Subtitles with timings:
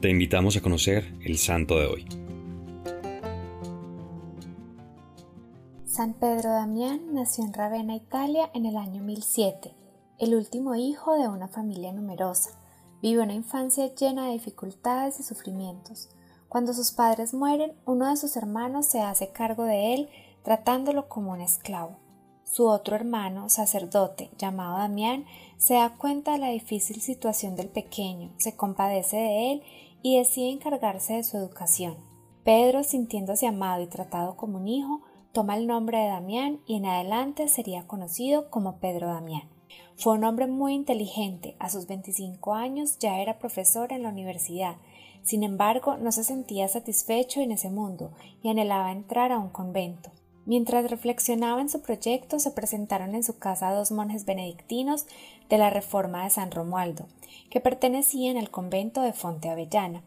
[0.00, 2.06] Te invitamos a conocer el santo de hoy.
[5.86, 9.74] San Pedro Damián nació en Ravenna, Italia, en el año 1007,
[10.20, 12.50] el último hijo de una familia numerosa.
[13.02, 16.10] Vive una infancia llena de dificultades y sufrimientos.
[16.48, 20.08] Cuando sus padres mueren, uno de sus hermanos se hace cargo de él,
[20.44, 21.96] tratándolo como un esclavo.
[22.44, 25.26] Su otro hermano, sacerdote, llamado Damián,
[25.56, 29.62] se da cuenta de la difícil situación del pequeño, se compadece de él
[30.02, 31.96] y decide encargarse de su educación.
[32.44, 35.02] Pedro, sintiéndose amado y tratado como un hijo,
[35.32, 39.48] toma el nombre de Damián y en adelante sería conocido como Pedro Damián.
[39.96, 44.76] Fue un hombre muy inteligente, a sus 25 años ya era profesor en la universidad,
[45.22, 48.12] sin embargo no se sentía satisfecho en ese mundo
[48.42, 50.10] y anhelaba entrar a un convento.
[50.48, 55.04] Mientras reflexionaba en su proyecto, se presentaron en su casa dos monjes benedictinos
[55.50, 57.04] de la Reforma de San Romualdo,
[57.50, 60.02] que pertenecían al convento de Fonte Avellana,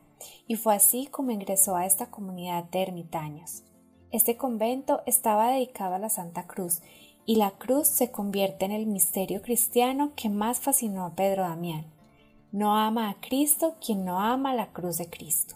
[0.48, 3.62] y fue así como ingresó a esta comunidad de ermitaños.
[4.12, 6.82] Este convento estaba dedicado a la Santa Cruz,
[7.28, 11.86] y la cruz se convierte en el misterio cristiano que más fascinó a Pedro Damián.
[12.52, 15.54] No ama a Cristo quien no ama la cruz de Cristo.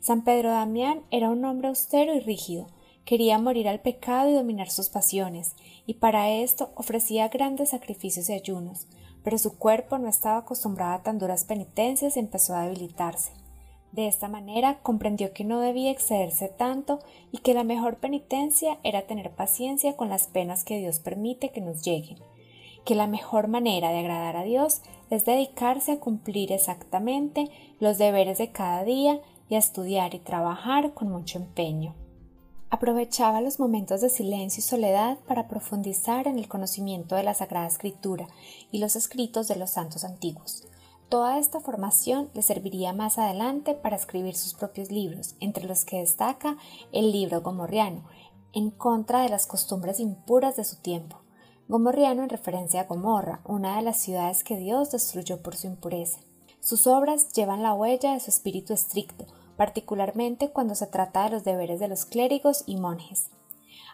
[0.00, 2.66] San Pedro Damián era un hombre austero y rígido,
[3.04, 5.54] Quería morir al pecado y dominar sus pasiones,
[5.86, 8.86] y para esto ofrecía grandes sacrificios y ayunos,
[9.22, 13.32] pero su cuerpo no estaba acostumbrado a tan duras penitencias y empezó a debilitarse.
[13.92, 16.98] De esta manera comprendió que no debía excederse tanto
[17.30, 21.60] y que la mejor penitencia era tener paciencia con las penas que Dios permite que
[21.60, 22.18] nos lleguen,
[22.84, 28.38] que la mejor manera de agradar a Dios es dedicarse a cumplir exactamente los deberes
[28.38, 31.94] de cada día y a estudiar y trabajar con mucho empeño.
[32.74, 37.68] Aprovechaba los momentos de silencio y soledad para profundizar en el conocimiento de la Sagrada
[37.68, 38.26] Escritura
[38.72, 40.66] y los escritos de los santos antiguos.
[41.08, 46.00] Toda esta formación le serviría más adelante para escribir sus propios libros, entre los que
[46.00, 46.56] destaca
[46.90, 48.08] el libro Gomorriano,
[48.52, 51.20] en contra de las costumbres impuras de su tiempo.
[51.68, 56.18] Gomorriano en referencia a Gomorra, una de las ciudades que Dios destruyó por su impureza.
[56.58, 61.44] Sus obras llevan la huella de su espíritu estricto, particularmente cuando se trata de los
[61.44, 63.30] deberes de los clérigos y monjes.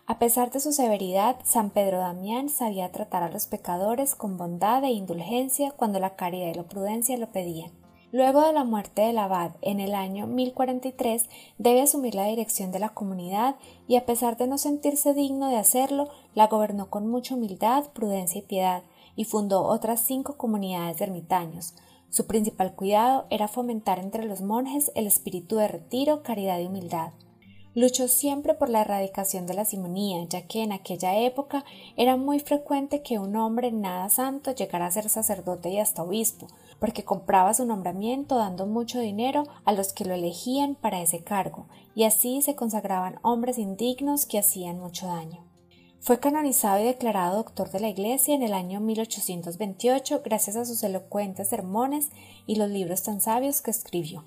[0.07, 4.83] A pesar de su severidad, San Pedro Damián sabía tratar a los pecadores con bondad
[4.85, 7.71] e indulgencia cuando la caridad y la prudencia lo pedían.
[8.13, 11.29] Luego de la muerte del abad en el año 1043,
[11.59, 13.55] debe asumir la dirección de la comunidad
[13.87, 18.41] y a pesar de no sentirse digno de hacerlo, la gobernó con mucha humildad, prudencia
[18.41, 18.83] y piedad,
[19.15, 21.75] y fundó otras cinco comunidades de ermitaños,
[22.11, 27.13] su principal cuidado era fomentar entre los monjes el espíritu de retiro, caridad y humildad.
[27.73, 31.65] Luchó siempre por la erradicación de la simonía, ya que en aquella época
[31.97, 36.49] era muy frecuente que un hombre nada santo llegara a ser sacerdote y hasta obispo,
[36.81, 41.67] porque compraba su nombramiento dando mucho dinero a los que lo elegían para ese cargo,
[41.95, 45.50] y así se consagraban hombres indignos que hacían mucho daño.
[46.03, 50.83] Fue canonizado y declarado doctor de la Iglesia en el año 1828 gracias a sus
[50.83, 52.09] elocuentes sermones
[52.47, 54.25] y los libros tan sabios que escribió.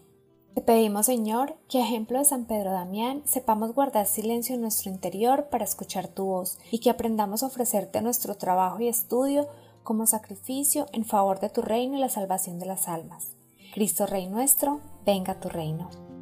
[0.54, 4.92] Te pedimos, Señor, que a ejemplo de San Pedro Damián sepamos guardar silencio en nuestro
[4.92, 9.48] interior para escuchar tu voz y que aprendamos a ofrecerte nuestro trabajo y estudio
[9.82, 13.30] como sacrificio en favor de tu reino y la salvación de las almas.
[13.74, 16.13] Cristo Rey nuestro, venga tu reino.